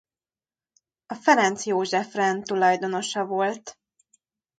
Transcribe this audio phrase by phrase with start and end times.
[1.05, 3.77] A Ferenc József-rend tulajdonosa volt.